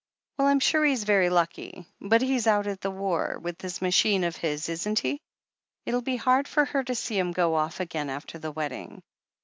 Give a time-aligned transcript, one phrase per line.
[0.39, 1.85] Well, I'm sure he's very lucky.
[2.01, 5.21] But he's out at the war, with this machine of his, isn't he?
[5.85, 9.03] It'll be hard for her to see him go off again after the wedding."